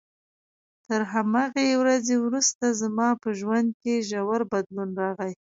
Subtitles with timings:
[0.87, 5.33] تر همغې ورځې وروسته زما په ژوند کې ژور بدلون راغی.